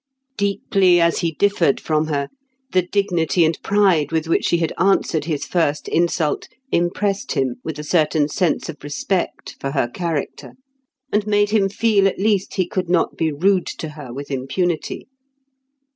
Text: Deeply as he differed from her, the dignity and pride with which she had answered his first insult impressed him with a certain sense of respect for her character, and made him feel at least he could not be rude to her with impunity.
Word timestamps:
Deeply 0.35 0.99
as 0.99 1.19
he 1.19 1.31
differed 1.33 1.79
from 1.79 2.07
her, 2.07 2.27
the 2.71 2.81
dignity 2.81 3.45
and 3.45 3.61
pride 3.61 4.11
with 4.11 4.27
which 4.27 4.45
she 4.45 4.57
had 4.57 4.73
answered 4.79 5.25
his 5.25 5.45
first 5.45 5.87
insult 5.89 6.47
impressed 6.71 7.33
him 7.33 7.57
with 7.63 7.77
a 7.77 7.83
certain 7.83 8.27
sense 8.27 8.67
of 8.67 8.83
respect 8.83 9.55
for 9.59 9.73
her 9.73 9.87
character, 9.87 10.53
and 11.13 11.27
made 11.27 11.51
him 11.51 11.69
feel 11.69 12.07
at 12.07 12.17
least 12.17 12.55
he 12.55 12.65
could 12.65 12.89
not 12.89 13.15
be 13.15 13.31
rude 13.31 13.67
to 13.67 13.89
her 13.89 14.11
with 14.11 14.31
impunity. 14.31 15.07